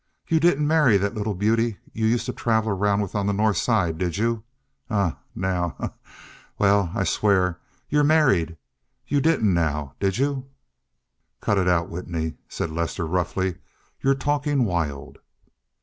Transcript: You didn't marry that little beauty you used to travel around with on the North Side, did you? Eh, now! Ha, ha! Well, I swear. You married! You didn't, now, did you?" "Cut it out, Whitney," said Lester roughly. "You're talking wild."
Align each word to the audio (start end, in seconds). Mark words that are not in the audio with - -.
You 0.27 0.39
didn't 0.39 0.65
marry 0.67 0.97
that 0.97 1.13
little 1.13 1.35
beauty 1.35 1.77
you 1.93 2.07
used 2.07 2.25
to 2.25 2.33
travel 2.33 2.71
around 2.71 3.01
with 3.01 3.13
on 3.13 3.27
the 3.27 3.33
North 3.33 3.57
Side, 3.57 3.99
did 3.99 4.17
you? 4.17 4.43
Eh, 4.89 5.11
now! 5.35 5.75
Ha, 5.77 5.89
ha! 5.93 6.13
Well, 6.57 6.91
I 6.95 7.03
swear. 7.03 7.59
You 7.87 8.03
married! 8.03 8.57
You 9.07 9.21
didn't, 9.21 9.53
now, 9.53 9.93
did 9.99 10.17
you?" 10.17 10.47
"Cut 11.39 11.59
it 11.59 11.67
out, 11.67 11.89
Whitney," 11.89 12.33
said 12.49 12.71
Lester 12.71 13.05
roughly. 13.05 13.59
"You're 14.01 14.15
talking 14.15 14.65
wild." 14.65 15.19